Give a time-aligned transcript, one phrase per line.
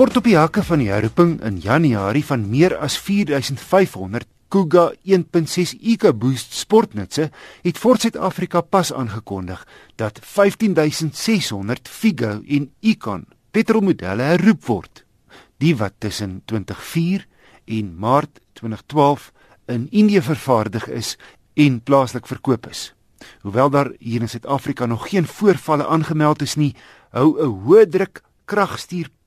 [0.00, 5.74] Kort op die hakke van die herroeping in Januarie van meer as 4500 Kuga 1.6
[5.92, 7.26] EcoBoost sportnutse
[7.66, 9.60] het Ford Suid-Afrika pas aangekondig
[10.00, 15.04] dat 15600 Figo en Econ petrolmodelle herroep word.
[15.60, 17.28] Die wat tussen 2004
[17.76, 19.30] en Maart 2012
[19.68, 21.18] in Indië vervaardig is
[21.60, 22.94] en plaaslik verkoop is.
[23.44, 26.72] Hoewel daar hier in Suid-Afrika nog geen voorvalle aangemeld is nie,
[27.12, 28.24] hou 'n hoë druk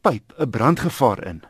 [0.03, 1.43] kragstuurpyp 'n brandgevaar in.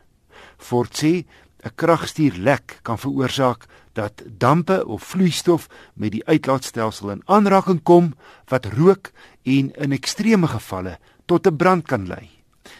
[0.58, 1.24] Ford sê
[1.64, 8.14] 'n kragstuurlek kan veroorsaak dat dampe of vloeistof met die uitlaatstelsel in aanraking kom
[8.48, 9.10] wat rook
[9.42, 12.30] en in ekstreme gevalle tot 'n brand kan lei.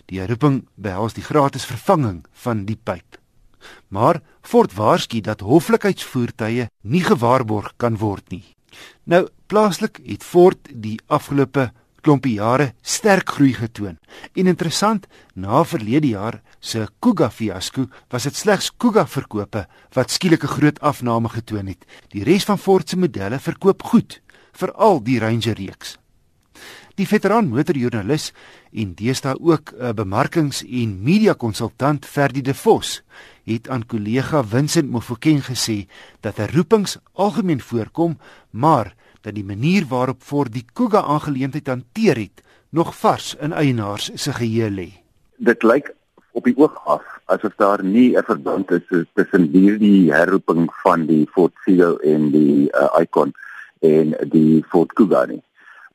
[0.06, 3.18] Die roeping behels die gratis vervanging van die pyp.
[3.88, 8.44] Maar Ford waarsku dat hoflikheidsvoertuie nie gewaarborg kan word nie.
[9.04, 11.72] Nou plaaslik het Ford die afgelope
[12.04, 13.96] klompie jare sterk groei getoon.
[14.36, 20.44] En interessant, na verlede jaar se Kuga fiasco was dit slegs Kuga verkope wat skielik
[20.44, 21.84] 'n groot afname getoon het.
[22.08, 24.20] Die res van Ford se modelle verkoop goed,
[24.52, 25.98] veral die Ranger reeks.
[26.94, 28.32] Die veteran motorjoernalis
[28.72, 33.02] en deesdae ook 'n bemarkings- en media-konsultant Ferdi De Vos
[33.44, 35.86] het aan kollega Vincent Mofokeng gesê
[36.20, 38.18] dat herroepings algemeen voorkom,
[38.50, 38.94] maar
[39.24, 44.32] dat die manier waarop voor die Kuga aangeleentheid hanteer het nog vars in eienaars se
[44.32, 44.88] geheue lê.
[45.36, 45.94] Dit lyk
[46.32, 51.26] op die oog af asof daar nie 'n verband is tussen hierdie herroeping van die
[51.32, 53.32] Ford Figo en die uh, Icon
[53.80, 55.42] en die Ford Kuga nie.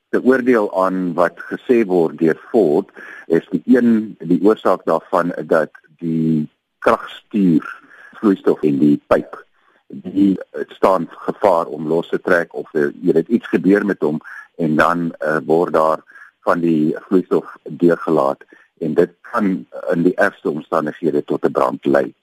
[0.10, 2.90] Die oordeel aan wat gesê word deur Ford
[3.28, 5.70] is die een die oorsaak daarvan dat
[6.00, 6.48] die
[6.80, 7.66] kragstuur
[8.14, 9.49] vloeistof in die pyp
[9.90, 10.38] die
[10.68, 14.22] staan gevaar om los te trek of uh, jy weet iets gebeur met hom
[14.58, 16.04] en dan uh, word daar
[16.46, 18.46] van die vloeistof deurgelaat
[18.80, 22.14] en dit kan in die ergste omstandighede tot 'n brand lei.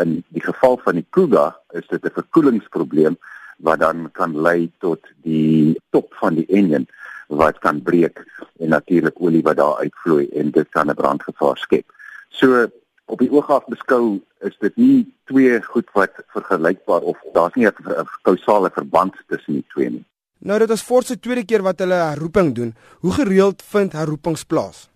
[0.00, 3.16] In die geval van die Kuga is dit 'n verkoelingsprobleem
[3.56, 6.86] wat dan kan lei tot die top van die enjin
[7.26, 8.24] wat kan breek
[8.58, 11.86] en natuurlik olie wat daar uitvloei en dit kan 'n brandgevaar skep.
[12.28, 12.66] So
[13.04, 17.66] op die oog af beskou is dit nie twee goed wat vergelykbaar of daar's nie
[17.66, 20.04] 'n kausale verband tussen die twee nie.
[20.38, 22.74] Nou dit is voor se tweede keer wat hulle herroeping doen.
[22.98, 24.88] Hoe gereeld vind herroepings plaas?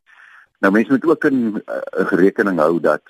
[0.58, 1.80] Nou mense moet ook in uh,
[2.10, 3.02] rekening hou dat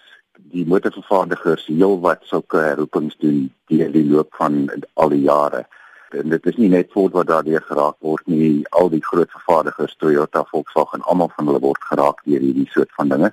[0.53, 5.67] die motorvervaardigers heelwat sulke herroepings doen deur die loop van al die jare.
[6.11, 9.97] En dit is nie net Ford wat daardeur geraak word nie, al die groot vervaardigers,
[9.99, 13.33] Toyota, Volkswagen, almal van hulle word geraak deur hierdie soort van dinge.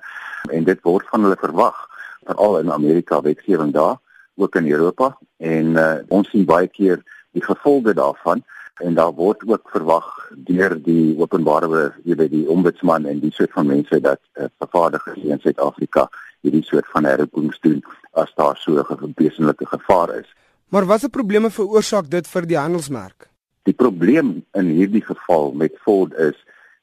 [0.50, 1.78] En dit word van hulle verwag
[2.24, 3.96] veral in Amerika wetgewing daar
[4.36, 5.18] ook in Europa.
[5.36, 8.42] En uh, ons sien baie keer die gevolge daarvan.
[8.82, 13.52] En daar word ook verwag deur die openbare jy weet die ombudsman en die soort
[13.54, 16.08] van mense dat uh, vervaardigers in Suid-Afrika
[16.42, 20.26] hierdie soort van herroepings doen as daar so 'n besenlike gevaar is.
[20.68, 23.28] Maar watse probleme veroorsaak dit vir die handelsmerk?
[23.64, 26.36] Die probleem in hierdie geval met Ford is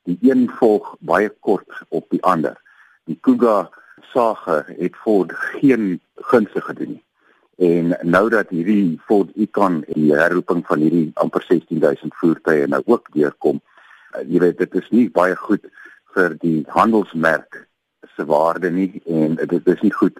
[0.09, 2.57] die een volg baie kort op die ander
[3.11, 3.69] die Kuga
[4.13, 7.03] sage het Ford geen gunste gedoen nie.
[7.61, 13.11] En nou dat hierdie Ford Icon die herroeping van hierdie amper 16000 voertuie nou ook
[13.13, 13.61] deurkom,
[14.13, 15.67] eh, jy weet dit is nie baie goed
[16.15, 17.67] vir die handelsmerk
[18.15, 20.17] se waarde nie en dit is nie goed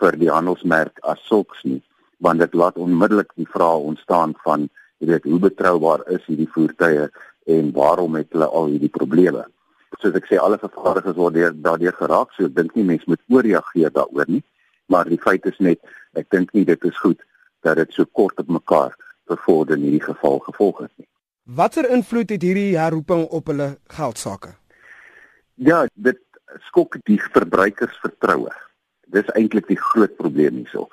[0.00, 1.82] vir die handelsmerk as sulks nie,
[2.24, 4.68] want dit laat onmiddellik die vraag ontstaan van
[4.98, 7.08] jy weet hoe betroubaar is hierdie voertuie
[7.54, 9.44] en waarom het hulle al hierdie probleme?
[10.00, 13.22] soos ek sê alle vervaardigers word deur daardeur geraak so ek dink nie mense moet
[13.36, 14.42] ooreageer daaroor nie
[14.92, 15.80] maar die feit is net
[16.20, 17.20] ek dink nie dit is goed
[17.64, 18.96] dat dit so kort op mekaar
[19.30, 21.08] bevorder in hierdie geval gevolg het nie.
[21.44, 24.52] Watter invloed het hierdie herroeping op hulle geldsaake?
[25.56, 26.20] Ja dit
[26.68, 28.52] skok die verbruikersvertroue
[29.06, 30.88] dis eintlik die groot probleem hierso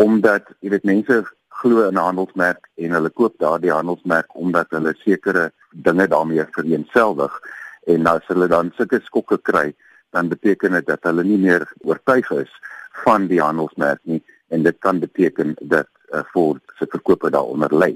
[0.00, 1.22] omdat jy weet mense
[1.60, 7.40] glo in 'n handelsmerk en hulle koop daardie handelsmerk omdat hulle sekere dinge daarmee vereenselwig
[7.86, 9.74] en as hulle dan sulke skokke kry,
[10.10, 12.52] dan beteken dit dat hulle nie meer oortuig is
[13.04, 17.92] van die handelsmerk nie en dit kan beteken dat uh, Ford se verkope daaronder lê.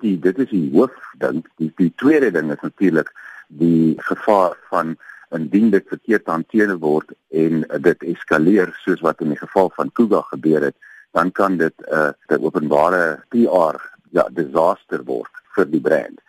[0.00, 1.42] Dit is die hoofding.
[1.58, 3.10] Die, die tweede ding is natuurlik
[3.48, 4.94] die gevaar van
[5.30, 10.22] indien dit verkeerd hanteer word en dit eskaleer soos wat in die geval van Kuga
[10.30, 10.76] gebeur het,
[11.12, 13.76] dan kan dit 'n uh, 'n openbare PR
[14.10, 16.20] ja disaster word vir die brand.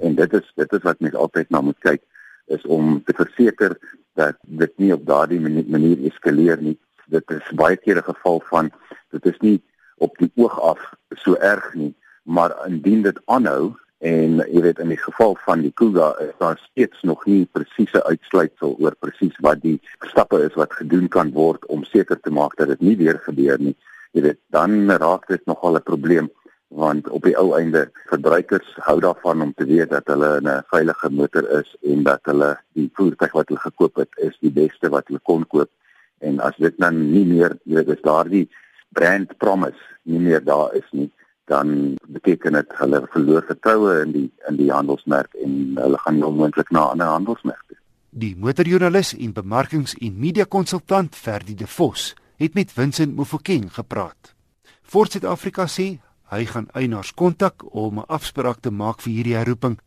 [0.00, 2.02] En dit is dit is wat mens altyd na moet kyk
[2.46, 3.78] is om te verseker
[4.14, 6.78] dat dit nie op daardie manier eskaleer nie.
[7.06, 8.70] Dit is baie keer 'n geval van
[9.10, 9.62] dit is nie
[9.96, 13.74] op die oog af so erg nie, maar indien dit aanhou
[14.04, 18.02] En jy weet in die geval van die Kuga is daar steeds nog nie presiese
[18.04, 19.78] uitsluitsel oor presies wat die
[20.10, 23.56] stappe is wat gedoen kan word om seker te maak dat dit nie weer gebeur
[23.58, 23.72] nie.
[24.12, 26.28] Jy weet dan raak dit nogal 'n probleem
[26.68, 31.10] want op die ou einde verbruikers hou daarvan om te weet dat hulle 'n veilige
[31.10, 35.06] motor is en dat hulle die voertuig wat hulle gekoop het is die beste wat
[35.06, 35.70] hulle kon koop
[36.18, 38.48] en as dit dan nie meer jy weet is daardie
[38.92, 41.10] brand promise nie meer daar is nie
[41.50, 46.70] dan beteken dit hulle verloor vertroue in die in die handelsmerk en hulle gaan onmoontlik
[46.70, 47.76] na ander handelsmerke.
[48.10, 54.34] Die motorjoernalis en bemarkings- en media-konsultant Ferdi De Vos het met Vincent Mofokeng gepraat.
[54.82, 55.98] Ford Suid-Afrika sê
[56.32, 59.78] hy gaan eienaars kontak om 'n afspraak te maak vir hierdie herroeping.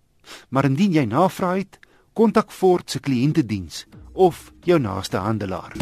[0.49, 1.79] Maar indien jy navraag het,
[2.13, 5.73] kontak Ford se kliëntediens of jou naaste handelaar.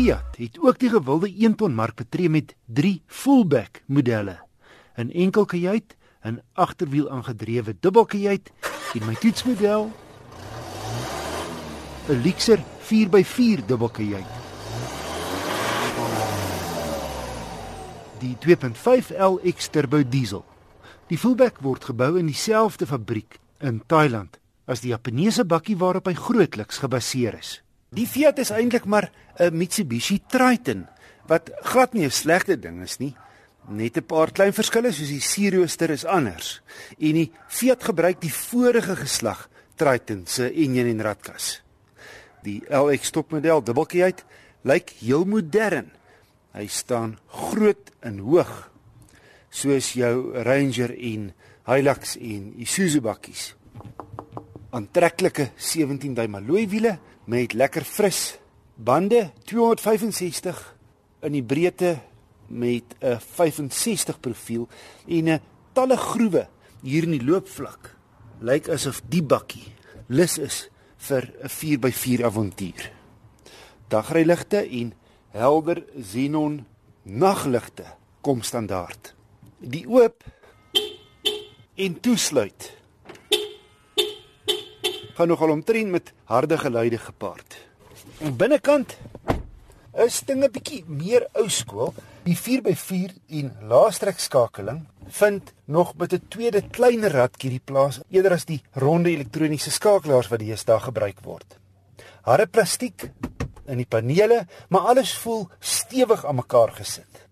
[0.00, 4.38] Fiat het ook die gewilde 1 ton mark betree met 3 fullback modelle.
[4.96, 8.50] 'n Enkel kajuit, 'n agterwiel aangedrewe dubbelkajuit
[8.94, 9.92] en my toetsmodel
[12.08, 14.32] 'n Lexer 4x4 dubbelkajuit.
[18.18, 20.44] Die 2.5 LX turbo diesel.
[21.06, 26.14] Die fullback word gebou in dieselfde fabriek in Thailand as die Japaneese bakkie waarop hy
[26.14, 27.60] grootliks gebaseer is.
[27.90, 30.86] Die Fiat is eintlik maar 'n Mitsubishi Triton
[31.26, 33.16] wat glad nie 'n slegte ding is nie.
[33.68, 36.62] Net 'n paar klein verskille soos die sierrooster is anders
[36.98, 41.62] en die Fiat gebruik die vorige geslag Triton se enjin en radkas.
[42.42, 44.24] Die LX topmodel dubbelkieuit
[44.62, 45.90] lyk heel modern.
[46.52, 48.70] Hy staan groot en hoog
[49.50, 51.32] soos jou Ranger en
[51.66, 53.59] Hilux en Isuzu bakkies.
[54.70, 56.92] Aantreklike 17 duim alloy wiele
[57.26, 58.36] met lekker fris
[58.78, 60.60] bande 265
[61.26, 61.96] in die breedte
[62.46, 64.68] met 'n 65 profiel
[65.08, 65.40] en 'n
[65.72, 66.46] talle groewe
[66.82, 67.96] hier in die loopvlak.
[68.40, 69.72] Lyk asof die bakkie
[70.06, 72.92] lus is vir 'n 4x4 avontuur.
[73.88, 74.94] Dagryligte en
[75.30, 76.66] helder xenon
[77.02, 77.84] nagligte
[78.20, 79.14] kom standaard.
[79.58, 80.24] Die oop
[81.74, 82.79] en toesluit
[85.20, 87.58] gaan nogal omtrent met harde geluide gepaard.
[88.24, 88.96] En binnekant
[90.06, 91.92] is dinge bietjie meer ou skool.
[92.24, 94.86] Die 4x4 en laastrek skakeling
[95.20, 100.28] vind nog met 'n tweede kleiner radkie die plaas eerder as die ronde elektroniese skakelaars
[100.28, 101.58] wat deesdae gebruik word.
[102.22, 103.10] Harde plastiek
[103.66, 107.28] in die panele, maar alles voel stewig aan mekaar gesit.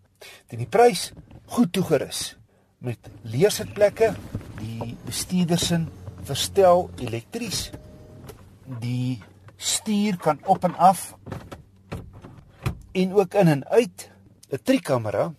[0.46, 1.12] Teen die prys
[1.46, 2.36] goed toegerus
[2.78, 4.14] met leersitplekke,
[4.60, 5.88] die bestuurdersin
[6.28, 7.70] verstel elektries.
[8.82, 9.22] Die
[9.56, 11.14] stuur kan op en af
[12.92, 14.10] en ook in en uit
[14.50, 15.32] 'n trikamera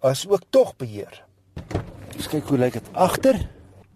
[0.00, 1.24] as ook togbeheer.
[2.16, 3.48] Ons kyk hoe lyk dit agter.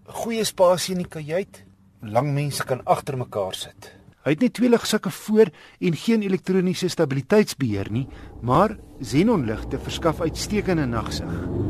[0.04, 1.64] Goeie spasie in die kajuit.
[2.00, 3.94] Lang mense kan agter mekaar sit.
[4.24, 5.48] Hy het net twee ligsakke voor
[5.80, 8.08] en geen elektroniese stabiliteitsbeheer nie,
[8.40, 11.67] maar xenonligte verskaf uitstekende nagsig.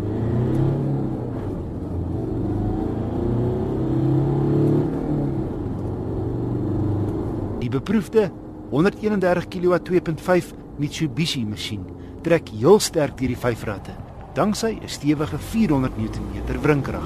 [7.69, 8.31] Die beproefde
[8.71, 11.83] 131 kW 2.5 Mitsubishi masjien
[12.25, 13.93] trek heel sterk deur die vyf ratte
[14.33, 17.05] danksy 'n stewige 400 Nm wrinkrag.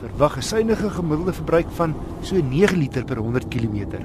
[0.00, 4.04] Verwag 'n suiwige gemiddelde verbruik van so 9 liter per 100 km.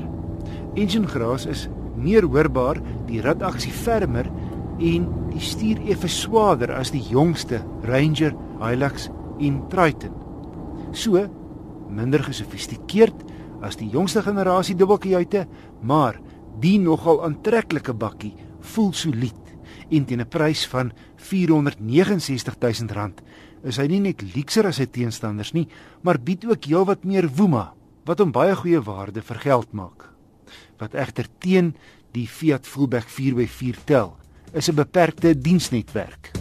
[0.76, 4.32] Engine geraas is meer hoorbaar, die radaksie fermer
[4.80, 10.21] en die stuur effe swaarder as die jongste Ranger, Hilux en Triton.
[10.92, 11.22] So
[11.92, 13.24] minder gesofistikeerd
[13.64, 15.46] as die jongste generasie dubbelkajuite,
[15.82, 16.18] maar
[16.62, 18.34] die nogal aantreklike bakkie
[18.74, 19.38] voel solied
[19.92, 23.14] en teen 'n prys van R469 000
[23.64, 25.68] is hy nie net luukser as sy teenstanders nie,
[26.02, 27.74] maar bied ook heelwat meer woema
[28.06, 30.10] wat hom baie goeie waarde vir geld maak.
[30.80, 31.76] Wat egter teen
[32.14, 34.18] die Fiat Fullback 4x4 tel,
[34.54, 36.41] is 'n beperkte diensnetwerk.